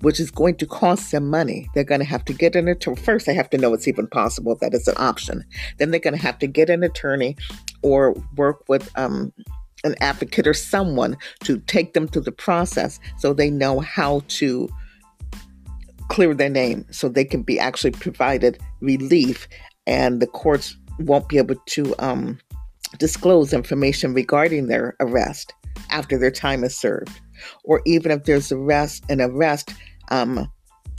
which 0.01 0.19
is 0.19 0.31
going 0.31 0.55
to 0.57 0.65
cost 0.65 1.11
them 1.11 1.29
money. 1.29 1.69
They're 1.73 1.83
going 1.83 2.01
to 2.01 2.05
have 2.05 2.25
to 2.25 2.33
get 2.33 2.55
an 2.55 2.67
attorney. 2.67 2.97
First, 2.97 3.25
they 3.25 3.33
have 3.33 3.49
to 3.51 3.57
know 3.57 3.73
it's 3.73 3.87
even 3.87 4.07
possible 4.07 4.55
that 4.61 4.73
it's 4.73 4.87
an 4.87 4.95
option. 4.97 5.43
Then 5.77 5.91
they're 5.91 5.99
going 5.99 6.15
to 6.15 6.21
have 6.21 6.39
to 6.39 6.47
get 6.47 6.69
an 6.69 6.83
attorney 6.83 7.35
or 7.81 8.15
work 8.35 8.67
with 8.67 8.89
um, 8.97 9.33
an 9.83 9.95
advocate 10.01 10.47
or 10.47 10.53
someone 10.53 11.17
to 11.43 11.59
take 11.59 11.93
them 11.93 12.07
through 12.07 12.21
the 12.23 12.31
process 12.31 12.99
so 13.17 13.33
they 13.33 13.49
know 13.49 13.79
how 13.79 14.21
to 14.27 14.69
clear 16.09 16.33
their 16.33 16.49
name 16.49 16.85
so 16.91 17.07
they 17.09 17.25
can 17.25 17.41
be 17.41 17.59
actually 17.59 17.91
provided 17.91 18.59
relief 18.81 19.47
and 19.87 20.21
the 20.21 20.27
courts 20.27 20.77
won't 20.99 21.27
be 21.27 21.37
able 21.37 21.55
to 21.65 21.95
um, 21.99 22.39
disclose 22.97 23.53
information 23.53 24.13
regarding 24.13 24.67
their 24.67 24.95
arrest 24.99 25.53
after 25.89 26.17
their 26.17 26.31
time 26.31 26.63
is 26.63 26.75
served 26.75 27.19
or 27.63 27.81
even 27.85 28.11
if 28.11 28.23
there's 28.23 28.51
arrest 28.51 29.03
an 29.09 29.21
arrest 29.21 29.73
um, 30.09 30.49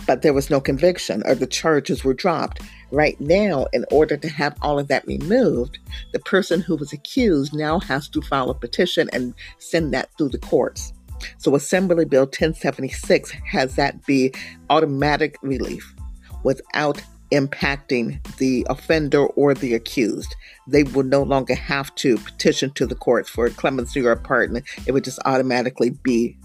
but 0.07 0.23
there 0.23 0.33
was 0.33 0.51
no 0.51 0.61
conviction 0.61 1.23
or 1.25 1.35
the 1.35 1.47
charges 1.47 2.05
were 2.05 2.15
dropped. 2.15 2.61
Right 2.91 3.21
now, 3.21 3.67
in 3.73 3.85
order 3.91 4.17
to 4.17 4.29
have 4.29 4.57
all 4.63 4.79
of 4.79 4.89
that 4.89 5.07
removed, 5.07 5.79
the 6.13 6.21
person 6.21 6.61
who 6.61 6.77
was 6.77 6.93
accused 6.93 7.55
now 7.55 7.81
has 7.81 8.09
to 8.11 8.23
file 8.23 8.51
a 8.51 8.55
petition 8.55 9.09
and 9.13 9.35
send 9.59 9.93
that 9.95 10.11
through 10.17 10.29
the 10.29 10.39
courts. 10.39 10.93
So, 11.39 11.55
Assembly 11.55 12.05
Bill 12.05 12.25
1076 12.25 13.31
has 13.31 13.77
that 13.77 14.05
be 14.05 14.33
automatic 14.71 15.39
relief 15.43 15.95
without 16.43 17.03
impacting 17.33 18.25
the 18.37 18.67
offender 18.69 19.27
or 19.27 19.55
the 19.55 19.75
accused. 19.75 20.35
They 20.69 20.85
would 20.85 21.07
no 21.07 21.23
longer 21.23 21.55
have 21.55 21.95
to 21.97 22.19
petition 22.19 22.71
to 22.73 22.87
the 22.87 22.95
courts 22.95 23.29
for 23.29 23.49
clemency 23.51 24.05
or 24.05 24.13
a 24.13 24.17
pardon. 24.17 24.63
It 24.87 24.93
would 24.93 25.05
just 25.05 25.19
automatically 25.25 25.91
be 25.91 26.39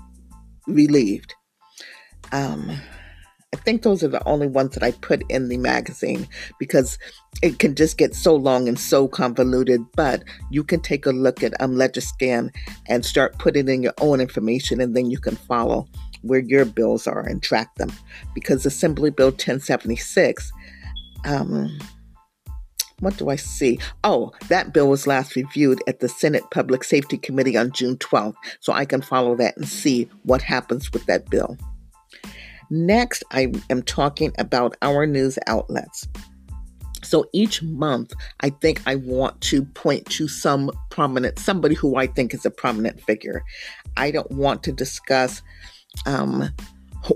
relieved. 0.67 1.35
Um, 2.31 2.79
I 3.51 3.57
think 3.57 3.81
those 3.81 4.03
are 4.03 4.09
the 4.09 4.25
only 4.27 4.45
ones 4.45 4.75
that 4.75 4.83
I 4.83 4.91
put 4.91 5.23
in 5.29 5.49
the 5.49 5.57
magazine 5.57 6.27
because 6.59 6.99
it 7.41 7.57
can 7.57 7.73
just 7.73 7.97
get 7.97 8.13
so 8.13 8.35
long 8.35 8.67
and 8.67 8.77
so 8.77 9.07
convoluted. 9.07 9.81
But 9.95 10.23
you 10.51 10.63
can 10.63 10.81
take 10.81 11.07
a 11.07 11.11
look 11.11 11.43
at 11.43 11.59
um, 11.59 11.73
Legiscan 11.73 12.53
and 12.87 13.03
start 13.03 13.39
putting 13.39 13.67
in 13.67 13.81
your 13.81 13.93
own 13.99 14.21
information, 14.21 14.79
and 14.79 14.95
then 14.95 15.09
you 15.09 15.17
can 15.17 15.35
follow 15.35 15.87
where 16.21 16.41
your 16.41 16.65
bills 16.65 17.07
are 17.07 17.21
and 17.21 17.41
track 17.41 17.73
them. 17.75 17.91
Because 18.35 18.67
Assembly 18.67 19.09
Bill 19.09 19.29
1076, 19.29 20.51
um, 21.25 21.77
what 22.99 23.17
do 23.17 23.29
I 23.29 23.35
see? 23.35 23.79
Oh, 24.03 24.31
that 24.49 24.73
bill 24.73 24.89
was 24.89 25.07
last 25.07 25.35
reviewed 25.35 25.81
at 25.87 25.99
the 25.99 26.09
Senate 26.09 26.43
Public 26.51 26.83
Safety 26.83 27.17
Committee 27.17 27.57
on 27.57 27.71
June 27.71 27.97
12th, 27.97 28.35
so 28.59 28.73
I 28.73 28.85
can 28.85 29.01
follow 29.01 29.35
that 29.37 29.55
and 29.57 29.67
see 29.67 30.09
what 30.23 30.41
happens 30.41 30.91
with 30.91 31.05
that 31.05 31.29
bill. 31.29 31.57
Next, 32.69 33.23
I 33.31 33.51
am 33.69 33.81
talking 33.81 34.33
about 34.37 34.75
our 34.81 35.05
news 35.05 35.39
outlets. 35.47 36.07
So 37.01 37.25
each 37.33 37.63
month, 37.63 38.13
I 38.41 38.49
think 38.49 38.81
I 38.85 38.95
want 38.95 39.39
to 39.41 39.63
point 39.63 40.05
to 40.11 40.27
some 40.27 40.69
prominent, 40.89 41.39
somebody 41.39 41.73
who 41.73 41.95
I 41.95 42.05
think 42.05 42.33
is 42.33 42.45
a 42.45 42.51
prominent 42.51 43.01
figure. 43.01 43.43
I 43.97 44.11
don't 44.11 44.29
want 44.31 44.61
to 44.63 44.71
discuss 44.71 45.41
um, 46.05 46.53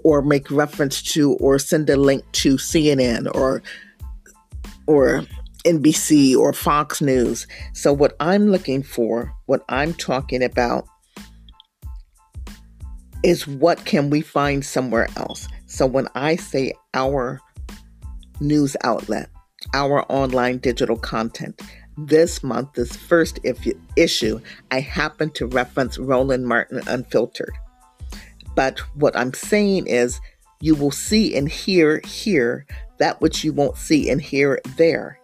or 0.04 0.22
make 0.22 0.50
reference 0.50 1.02
to 1.14 1.34
or 1.34 1.60
send 1.60 1.90
a 1.90 1.98
link 1.98 2.24
to 2.32 2.56
CNN 2.56 3.28
or 3.36 3.62
or 4.88 5.24
NBC 5.66 6.36
or 6.36 6.54
Fox 6.54 7.02
News. 7.02 7.48
So 7.74 7.94
what 7.94 8.16
I'm 8.20 8.48
looking 8.48 8.84
for, 8.84 9.34
what 9.46 9.64
I'm 9.70 9.94
talking 9.94 10.44
about 10.44 10.86
is 13.24 13.48
what 13.48 13.86
can 13.86 14.10
we 14.10 14.22
find 14.22 14.66
somewhere 14.66 15.08
else? 15.16 15.48
So 15.66 15.86
when 15.86 16.08
I 16.16 16.36
say 16.36 16.74
our 16.94 17.40
news 18.42 18.76
outlet, 18.84 19.30
our 19.74 20.04
online 20.12 20.58
digital 20.58 20.98
content, 20.98 21.62
this 21.98 22.44
month, 22.44 22.74
this 22.74 22.96
first 22.98 23.40
issue, 23.96 24.42
I 24.72 24.80
happen 24.82 25.30
to 25.32 25.46
reference 25.46 25.98
Roland 25.98 26.48
Martin 26.48 26.82
Unfiltered. 26.88 27.54
But 28.56 28.80
what 28.96 29.16
I'm 29.16 29.34
saying 29.34 29.88
is, 29.88 30.20
you 30.60 30.76
will 30.76 30.92
see 30.92 31.36
and 31.36 31.48
hear 31.50 32.02
here 32.06 32.66
that 33.04 33.20
which 33.20 33.44
you 33.44 33.52
won't 33.52 33.76
see 33.76 34.10
and 34.10 34.22
hear 34.22 34.62
there 34.78 35.20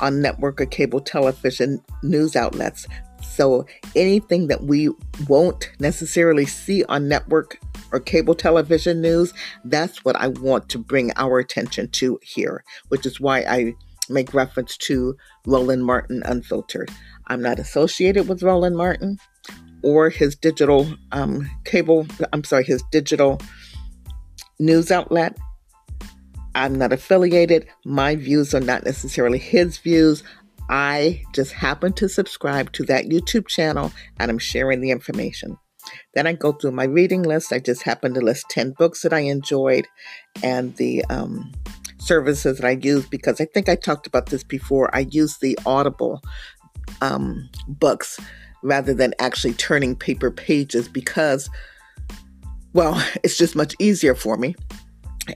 on 0.00 0.20
network 0.20 0.60
or 0.60 0.66
cable 0.66 1.00
television 1.00 1.82
news 2.02 2.36
outlets 2.36 2.86
so 3.22 3.64
anything 3.96 4.48
that 4.48 4.64
we 4.64 4.90
won't 5.26 5.70
necessarily 5.78 6.44
see 6.44 6.84
on 6.84 7.08
network 7.08 7.58
or 7.90 8.00
cable 8.00 8.34
television 8.34 9.00
news, 9.00 9.32
that's 9.64 10.04
what 10.04 10.14
I 10.16 10.28
want 10.28 10.68
to 10.68 10.78
bring 10.78 11.10
our 11.16 11.38
attention 11.38 11.88
to 11.92 12.18
here, 12.22 12.62
which 12.88 13.06
is 13.06 13.18
why 13.18 13.40
I 13.40 13.72
make 14.10 14.34
reference 14.34 14.76
to 14.76 15.16
Roland 15.46 15.86
Martin 15.86 16.22
Unfiltered. 16.26 16.90
I'm 17.28 17.40
not 17.40 17.58
associated 17.58 18.28
with 18.28 18.42
Roland 18.42 18.76
Martin 18.76 19.16
or 19.82 20.10
his 20.10 20.36
digital 20.36 20.86
um, 21.12 21.48
cable, 21.64 22.06
I'm 22.34 22.44
sorry, 22.44 22.64
his 22.64 22.82
digital 22.92 23.40
news 24.58 24.90
outlet. 24.90 25.34
I'm 26.54 26.76
not 26.76 26.92
affiliated. 26.92 27.68
My 27.84 28.16
views 28.16 28.54
are 28.54 28.60
not 28.60 28.84
necessarily 28.84 29.38
his 29.38 29.78
views. 29.78 30.22
I 30.68 31.22
just 31.32 31.52
happen 31.52 31.92
to 31.94 32.08
subscribe 32.08 32.72
to 32.72 32.84
that 32.84 33.06
YouTube 33.06 33.48
channel 33.48 33.92
and 34.18 34.30
I'm 34.30 34.38
sharing 34.38 34.80
the 34.80 34.90
information. 34.90 35.58
Then 36.14 36.26
I 36.26 36.34
go 36.34 36.52
through 36.52 36.72
my 36.72 36.84
reading 36.84 37.22
list. 37.22 37.52
I 37.52 37.58
just 37.58 37.82
happen 37.82 38.14
to 38.14 38.20
list 38.20 38.46
10 38.50 38.74
books 38.78 39.02
that 39.02 39.12
I 39.12 39.20
enjoyed 39.20 39.86
and 40.42 40.76
the 40.76 41.04
um, 41.06 41.50
services 41.98 42.58
that 42.58 42.66
I 42.66 42.78
use 42.80 43.06
because 43.06 43.40
I 43.40 43.46
think 43.46 43.68
I 43.68 43.74
talked 43.74 44.06
about 44.06 44.26
this 44.26 44.44
before. 44.44 44.94
I 44.94 45.06
use 45.10 45.38
the 45.38 45.58
Audible 45.66 46.20
um, 47.00 47.48
books 47.66 48.20
rather 48.62 48.92
than 48.92 49.14
actually 49.18 49.54
turning 49.54 49.96
paper 49.96 50.30
pages 50.30 50.88
because, 50.88 51.48
well, 52.74 53.02
it's 53.24 53.38
just 53.38 53.56
much 53.56 53.74
easier 53.78 54.14
for 54.14 54.36
me 54.36 54.54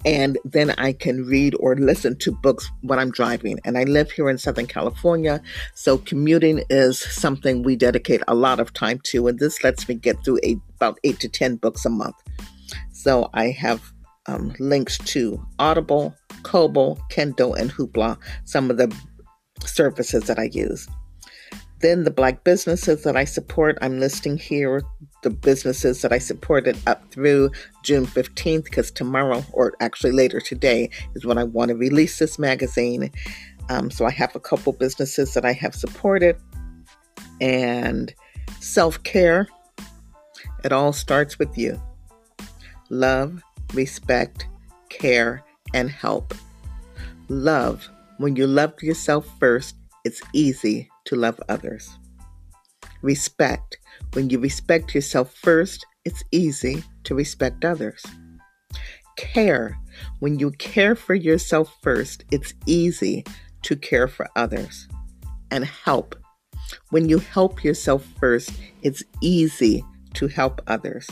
and 0.05 0.39
then 0.45 0.71
I 0.79 0.93
can 0.93 1.25
read 1.25 1.55
or 1.61 1.77
listen 1.77 2.17
to 2.19 2.33
books 2.33 2.71
when 2.83 2.99
I'm 2.99 3.11
driving. 3.11 3.59
And 3.65 3.77
I 3.79 3.85
live 3.85 4.11
here 4.11 4.29
in 4.29 4.39
Southern 4.39 4.67
California, 4.67 5.41
so 5.75 5.99
commuting 5.99 6.63
is 6.71 6.99
something 6.99 7.63
we 7.63 7.77
dedicate 7.77 8.23
a 8.29 8.35
lot 8.35 8.61
of 8.61 8.73
time 8.73 9.01
to, 9.05 9.27
and 9.29 9.39
this 9.39 9.63
lets 9.65 9.89
me 9.89 9.95
get 9.95 10.25
through 10.25 10.39
a, 10.45 10.57
about 10.77 10.99
eight 11.05 11.21
to 11.21 11.29
10 11.29 11.57
books 11.57 11.85
a 11.85 11.91
month. 11.91 12.17
So 12.93 13.29
I 13.35 13.51
have 13.51 13.93
um, 14.27 14.55
links 14.59 14.99
to 14.99 15.45
Audible, 15.59 16.15
Kobo, 16.43 16.97
Kindle, 17.11 17.55
and 17.55 17.71
Hoopla, 17.71 18.19
some 18.45 18.71
of 18.71 18.77
the 18.77 18.95
services 19.65 20.25
that 20.25 20.39
I 20.39 20.45
use. 20.45 20.89
Then 21.81 22.05
the 22.05 22.11
black 22.11 22.45
businesses 22.45 23.03
that 23.03 23.17
I 23.17 23.25
support, 23.25 23.77
I'm 23.83 24.01
listing 24.01 24.39
here 24.39 24.83
the 25.25 25.31
businesses 25.31 26.03
that 26.03 26.13
I 26.13 26.19
supported 26.19 26.79
up 26.87 27.11
through 27.11 27.51
June 27.83 28.07
15th, 28.07 28.65
because 28.65 28.93
tomorrow, 28.93 29.45
or 29.53 29.75
actually 29.81 30.13
later 30.13 30.41
today, 30.41 30.91
is 31.17 31.25
when 31.25 31.39
I 31.39 31.45
want 31.45 31.71
to 31.71 31.75
release 31.75 32.19
this 32.21 32.39
magazine. 32.39 33.11
Um, 33.71 33.91
so 33.91 34.05
I 34.05 34.11
have 34.13 34.37
a 34.37 34.41
couple 34.41 34.73
businesses 34.75 35.35
that 35.35 35.45
I 35.45 35.53
have 35.53 35.75
supported. 35.75 36.37
And 37.41 38.15
self 38.61 39.03
care, 39.03 39.49
it 40.63 40.73
all 40.73 40.93
starts 40.93 41.39
with 41.39 41.59
you. 41.59 41.83
Love, 42.91 43.43
respect, 43.73 44.47
care, 44.91 45.43
and 45.73 45.91
help. 45.91 46.35
Love, 47.29 47.89
when 48.19 48.37
you 48.37 48.47
love 48.47 48.81
yourself 48.83 49.27
first, 49.41 49.75
it's 50.05 50.23
easy 50.33 50.91
to 51.07 51.17
love 51.17 51.41
others. 51.49 51.99
Respect. 53.05 53.77
When 54.15 54.31
you 54.31 54.39
respect 54.39 54.95
yourself 54.95 55.35
first, 55.35 55.85
it's 56.07 56.25
easy 56.33 56.83
to 57.05 57.15
respect 57.15 57.63
others. 57.63 58.03
Care. 59.19 59.77
When 60.21 60.39
you 60.39 60.53
care 60.53 60.95
for 60.95 61.15
yourself 61.15 61.77
first, 61.83 62.25
it's 62.31 62.55
easy 62.65 63.25
to 63.65 63.77
care 63.77 64.09
for 64.09 64.27
others. 64.37 64.89
And 65.51 65.67
help. 65.67 66.17
When 66.89 67.11
you 67.11 67.19
help 67.19 67.63
yourself 67.63 68.07
first, 68.19 68.51
it's 68.81 69.03
easy 69.21 69.85
to 70.15 70.27
help 70.27 70.63
others. 70.67 71.07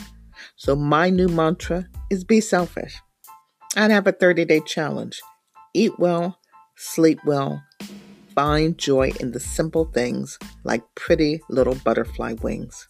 So, 0.55 0.75
my 0.75 1.11
new 1.11 1.27
mantra 1.27 1.85
is 2.09 2.23
be 2.23 2.41
selfish. 2.41 2.99
I'd 3.77 3.91
have 3.91 4.07
a 4.07 4.11
30 4.11 4.45
day 4.45 4.61
challenge 4.61 5.21
eat 5.75 5.99
well, 5.99 6.39
sleep 6.75 7.19
well, 7.23 7.63
find 8.35 8.77
joy 8.77 9.11
in 9.19 9.31
the 9.31 9.39
simple 9.39 9.85
things 9.85 10.37
like 10.63 10.83
pretty 10.95 11.41
little 11.49 11.75
butterfly 11.75 12.33
wings. 12.41 12.87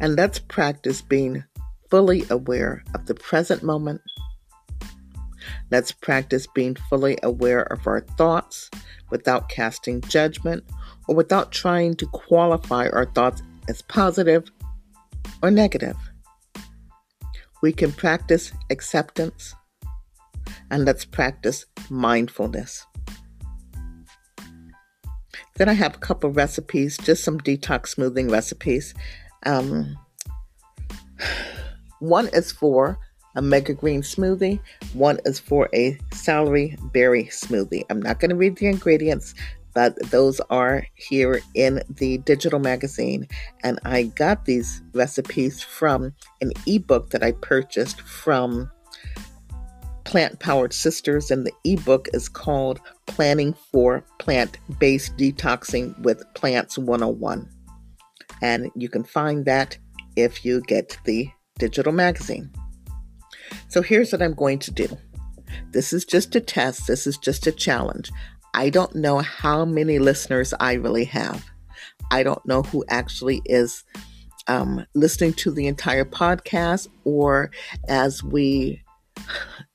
And 0.00 0.16
let's 0.16 0.38
practice 0.38 1.02
being 1.02 1.44
fully 1.90 2.24
aware 2.30 2.82
of 2.94 3.06
the 3.06 3.14
present 3.14 3.62
moment. 3.62 4.00
Let's 5.70 5.92
practice 5.92 6.46
being 6.46 6.76
fully 6.88 7.18
aware 7.22 7.62
of 7.62 7.86
our 7.86 8.00
thoughts 8.00 8.70
without 9.10 9.48
casting 9.48 10.00
judgment 10.02 10.64
or 11.08 11.14
without 11.14 11.52
trying 11.52 11.94
to 11.96 12.06
qualify 12.06 12.88
our 12.88 13.06
thoughts 13.06 13.42
as 13.68 13.82
positive 13.82 14.50
or 15.42 15.50
negative. 15.50 15.96
We 17.62 17.72
can 17.72 17.92
practice 17.92 18.52
acceptance 18.70 19.54
and 20.70 20.84
let's 20.84 21.04
practice 21.04 21.66
mindfulness. 21.88 22.86
Then 25.60 25.68
I 25.68 25.74
have 25.74 25.94
a 25.94 25.98
couple 25.98 26.30
recipes, 26.30 26.96
just 26.96 27.22
some 27.22 27.38
detox 27.38 27.88
smoothing 27.88 28.30
recipes. 28.30 28.94
Um, 29.44 29.94
one 31.98 32.28
is 32.28 32.50
for 32.50 32.98
a 33.36 33.42
mega 33.42 33.74
green 33.74 34.00
smoothie, 34.00 34.58
one 34.94 35.20
is 35.26 35.38
for 35.38 35.68
a 35.74 35.98
celery 36.14 36.78
berry 36.94 37.24
smoothie. 37.24 37.84
I'm 37.90 38.00
not 38.00 38.20
going 38.20 38.30
to 38.30 38.36
read 38.36 38.56
the 38.56 38.68
ingredients, 38.68 39.34
but 39.74 39.98
those 40.10 40.40
are 40.48 40.86
here 40.94 41.42
in 41.54 41.82
the 41.90 42.16
digital 42.16 42.58
magazine. 42.58 43.28
And 43.62 43.78
I 43.84 44.04
got 44.04 44.46
these 44.46 44.80
recipes 44.94 45.60
from 45.60 46.14
an 46.40 46.52
ebook 46.66 47.10
that 47.10 47.22
I 47.22 47.32
purchased 47.32 48.00
from 48.00 48.70
Plant 50.04 50.38
Powered 50.40 50.72
Sisters, 50.72 51.30
and 51.30 51.46
the 51.46 51.52
ebook 51.64 52.08
is 52.14 52.30
called 52.30 52.80
Planning 53.10 53.54
for 53.72 54.04
Plant 54.18 54.58
Based 54.78 55.16
Detoxing 55.16 55.98
with 56.00 56.22
Plants 56.34 56.78
101. 56.78 57.48
And 58.40 58.70
you 58.76 58.88
can 58.88 59.04
find 59.04 59.44
that 59.44 59.76
if 60.16 60.44
you 60.44 60.60
get 60.62 60.96
the 61.04 61.28
digital 61.58 61.92
magazine. 61.92 62.50
So 63.68 63.82
here's 63.82 64.12
what 64.12 64.22
I'm 64.22 64.34
going 64.34 64.60
to 64.60 64.70
do 64.70 64.88
this 65.72 65.92
is 65.92 66.04
just 66.04 66.36
a 66.36 66.40
test, 66.40 66.86
this 66.86 67.06
is 67.06 67.18
just 67.18 67.46
a 67.46 67.52
challenge. 67.52 68.10
I 68.54 68.70
don't 68.70 68.94
know 68.94 69.18
how 69.18 69.64
many 69.64 69.98
listeners 69.98 70.54
I 70.60 70.74
really 70.74 71.04
have. 71.04 71.44
I 72.10 72.22
don't 72.22 72.44
know 72.46 72.62
who 72.62 72.84
actually 72.88 73.42
is 73.44 73.84
um, 74.46 74.86
listening 74.94 75.32
to 75.34 75.50
the 75.50 75.66
entire 75.66 76.04
podcast 76.04 76.88
or 77.04 77.50
as 77.88 78.22
we 78.22 78.82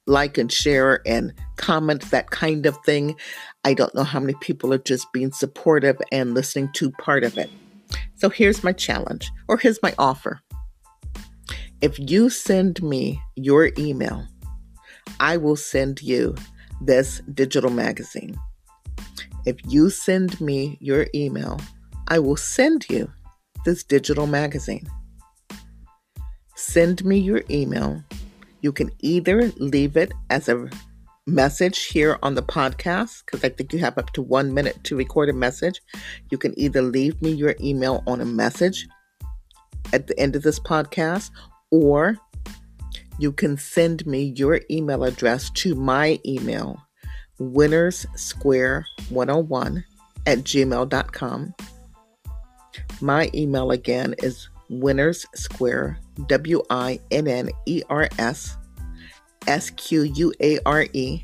like 0.08 0.38
and 0.38 0.52
share 0.52 1.02
and 1.06 1.34
comment, 1.58 2.02
that 2.12 2.30
kind 2.32 2.66
of 2.66 2.78
thing. 2.86 3.16
I 3.64 3.74
don't 3.74 3.94
know 3.96 4.04
how 4.04 4.20
many 4.20 4.36
people 4.42 4.74
are 4.74 4.80
just 4.80 5.12
being 5.14 5.32
supportive 5.32 5.98
and 6.12 6.34
listening 6.34 6.70
to 6.74 6.92
part 6.92 7.24
of 7.24 7.38
it. 7.38 7.50
So 8.16 8.30
here's 8.30 8.64
my 8.64 8.72
challenge, 8.72 9.30
or 9.48 9.58
here's 9.58 9.82
my 9.82 9.94
offer. 9.98 10.40
If 11.82 11.98
you 12.00 12.30
send 12.30 12.82
me 12.82 13.20
your 13.36 13.72
email, 13.78 14.26
I 15.20 15.38
will 15.38 15.56
send 15.56 16.02
you 16.02 16.36
this 16.82 17.22
digital 17.34 17.70
magazine. 17.70 18.40
If 19.46 19.58
you 19.68 19.90
send 19.90 20.40
me 20.42 20.78
your 20.82 21.08
email, 21.14 21.60
I 22.08 22.20
will 22.20 22.38
send 22.38 22.90
you 22.90 23.12
this 23.66 23.84
digital 23.84 24.28
magazine. 24.28 24.88
Send 26.56 27.04
me 27.04 27.18
your 27.18 27.44
email 27.50 28.04
you 28.66 28.74
can 28.74 28.92
either 29.02 29.52
leave 29.58 29.96
it 29.96 30.12
as 30.32 30.50
a 30.50 30.68
message 31.28 31.84
here 31.84 32.18
on 32.24 32.34
the 32.34 32.42
podcast, 32.42 33.24
because 33.24 33.44
I 33.44 33.50
think 33.50 33.72
you 33.72 33.78
have 33.78 34.00
up 34.00 34.12
to 34.14 34.24
one 34.24 34.56
minute 34.56 34.84
to 34.86 34.96
record 34.96 35.30
a 35.30 35.34
message. 35.34 35.84
You 36.32 36.40
can 36.40 36.60
either 36.60 36.82
leave 36.82 37.22
me 37.22 37.30
your 37.30 37.54
email 37.62 38.02
on 38.08 38.22
a 38.22 38.26
message 38.26 38.88
at 39.94 40.08
the 40.08 40.20
end 40.20 40.36
of 40.36 40.42
this 40.42 40.60
podcast, 40.60 41.30
or 41.70 42.18
you 43.20 43.32
can 43.32 43.56
send 43.56 44.04
me 44.08 44.34
your 44.36 44.62
email 44.72 45.04
address 45.04 45.52
to 45.52 45.76
my 45.76 46.20
email, 46.26 46.82
winnersquare101 47.40 49.84
at 50.26 50.40
gmail.com. 50.40 51.54
My 53.00 53.30
email 53.36 53.70
again 53.70 54.16
is 54.24 54.50
Winners 54.70 55.28
Square, 55.36 56.00
W 56.28 56.64
I 56.70 57.00
N 57.12 57.28
N 57.28 57.50
E 57.66 57.84
R 57.90 58.10
S 58.18 58.58
S 59.48 59.70
Q 59.72 60.04
U 60.04 60.34
A 60.42 60.60
R 60.66 60.86
E, 60.94 61.24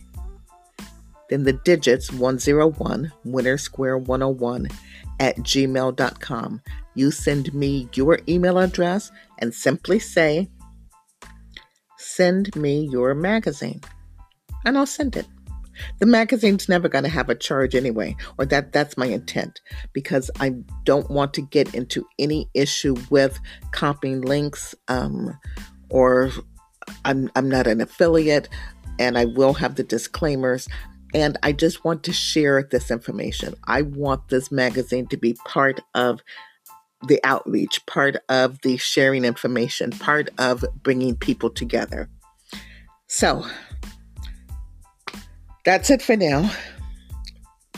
then 1.29 1.43
the 1.43 1.53
digits 1.53 2.11
101, 2.11 3.11
Winner 3.23 3.57
Square 3.57 3.99
101 3.99 4.67
at 5.19 5.37
gmail.com. 5.37 6.61
You 6.93 7.11
send 7.11 7.53
me 7.53 7.87
your 7.93 8.19
email 8.27 8.59
address 8.59 9.11
and 9.39 9.53
simply 9.53 9.99
say, 9.99 10.49
Send 11.97 12.53
me 12.55 12.87
your 12.91 13.13
magazine, 13.13 13.81
and 14.65 14.77
I'll 14.77 14.85
send 14.85 15.15
it. 15.15 15.25
The 15.99 16.05
magazine's 16.05 16.69
never 16.69 16.89
going 16.89 17.03
to 17.03 17.09
have 17.09 17.29
a 17.29 17.35
charge 17.35 17.75
anyway, 17.75 18.15
or 18.37 18.45
that 18.45 18.71
that's 18.71 18.97
my 18.97 19.07
intent 19.07 19.59
because 19.93 20.29
I 20.39 20.53
don't 20.83 21.09
want 21.09 21.33
to 21.35 21.41
get 21.41 21.73
into 21.73 22.05
any 22.19 22.49
issue 22.53 22.95
with 23.09 23.39
copying 23.71 24.21
links 24.21 24.75
um, 24.87 25.37
or 25.89 26.31
I'm 27.05 27.29
I'm 27.35 27.49
not 27.49 27.67
an 27.67 27.81
affiliate 27.81 28.49
and 28.99 29.17
I 29.17 29.25
will 29.25 29.53
have 29.53 29.75
the 29.75 29.83
disclaimers 29.83 30.67
and 31.13 31.37
I 31.43 31.51
just 31.51 31.83
want 31.83 32.03
to 32.03 32.13
share 32.13 32.63
this 32.63 32.89
information. 32.89 33.55
I 33.65 33.81
want 33.81 34.29
this 34.29 34.51
magazine 34.51 35.07
to 35.07 35.17
be 35.17 35.35
part 35.45 35.81
of 35.93 36.21
the 37.07 37.19
outreach, 37.23 37.85
part 37.85 38.17
of 38.29 38.61
the 38.61 38.77
sharing 38.77 39.25
information, 39.25 39.91
part 39.91 40.29
of 40.37 40.63
bringing 40.83 41.15
people 41.15 41.49
together. 41.49 42.09
So, 43.07 43.45
that's 45.63 45.89
it 45.89 46.01
for 46.01 46.15
now. 46.15 46.49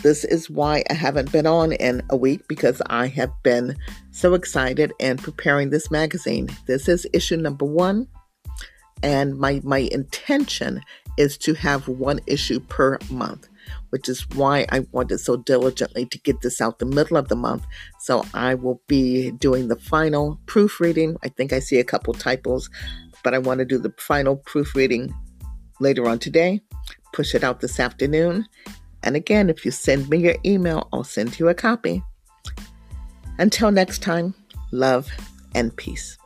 this 0.04 0.24
is 0.26 0.50
why 0.50 0.84
I 0.90 0.94
haven't 0.94 1.32
been 1.32 1.48
on 1.48 1.72
in 1.74 2.02
a 2.10 2.18
week 2.18 2.48
because 2.48 2.82
I 2.88 3.08
have 3.08 3.32
been 3.44 3.76
so 4.12 4.34
excited 4.34 4.94
and 5.00 5.22
preparing 5.22 5.70
this 5.70 5.90
magazine. 5.90 6.50
This 6.66 6.88
is 6.88 7.08
issue 7.14 7.38
number 7.38 7.66
one, 7.66 8.08
and 9.02 9.38
my, 9.38 9.62
my 9.64 9.90
intention 9.92 10.82
is 11.18 11.38
to 11.38 11.54
have 11.54 11.88
one 11.88 12.20
issue 12.26 12.60
per 12.60 12.98
month, 13.10 13.48
which 13.90 14.10
is 14.10 14.28
why 14.32 14.66
I 14.70 14.86
wanted 14.92 15.20
so 15.20 15.38
diligently 15.38 16.06
to 16.08 16.20
get 16.20 16.42
this 16.42 16.60
out 16.60 16.80
the 16.80 16.86
middle 16.86 17.18
of 17.18 17.28
the 17.28 17.36
month. 17.36 17.66
So 18.00 18.26
I 18.34 18.56
will 18.56 18.82
be 18.88 19.32
doing 19.32 19.68
the 19.68 19.76
final 19.76 20.40
proofreading. 20.48 21.18
I 21.24 21.30
think 21.30 21.54
I 21.54 21.60
see 21.60 21.80
a 21.80 21.84
couple 21.84 22.14
typos, 22.14 22.70
but 23.24 23.34
I 23.34 23.38
want 23.38 23.60
to 23.60 23.66
do 23.66 23.78
the 23.78 23.94
final 23.98 24.38
proofreading 24.38 25.14
later 25.80 26.08
on 26.08 26.20
today, 26.20 26.62
push 27.14 27.34
it 27.34 27.44
out 27.44 27.62
this 27.62 27.80
afternoon. 27.80 28.46
And 29.04 29.16
again, 29.16 29.50
if 29.50 29.64
you 29.64 29.72
send 29.72 30.10
me 30.10 30.18
your 30.18 30.36
email, 30.46 30.90
I'll 30.92 31.04
send 31.04 31.40
you 31.40 31.48
a 31.48 31.54
copy. 31.54 32.04
Until 33.38 33.72
next 33.72 34.02
time, 34.02 34.34
love 34.72 35.10
and 35.56 35.76
peace. 35.76 36.18